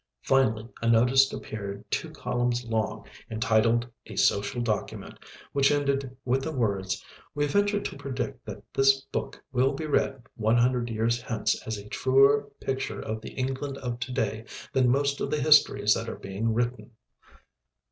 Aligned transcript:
Finally, 0.23 0.67
a 0.81 0.89
notice 0.89 1.31
appeared 1.31 1.85
two 1.91 2.09
columns 2.09 2.65
long 2.65 3.05
entitled 3.29 3.87
"A 4.07 4.15
Social 4.15 4.59
Document" 4.59 5.15
which 5.53 5.69
ended 5.71 6.17
with 6.25 6.41
the 6.41 6.51
words, 6.51 7.05
"We 7.35 7.45
venture 7.45 7.79
to 7.79 7.97
predict 7.97 8.43
that 8.47 8.63
this 8.73 9.01
book 9.01 9.39
will 9.51 9.73
be 9.73 9.85
read 9.85 10.23
100 10.33 10.89
years 10.89 11.21
hence 11.21 11.53
as 11.67 11.77
a 11.77 11.87
truer 11.87 12.49
picture 12.59 12.99
of 12.99 13.21
the 13.21 13.33
England 13.33 13.77
of 13.77 13.99
to 13.99 14.11
day 14.11 14.45
than 14.73 14.89
most 14.89 15.21
of 15.21 15.29
the 15.29 15.39
histories 15.39 15.93
that 15.93 16.09
are 16.09 16.17
being 16.17 16.51
written." 16.51 16.93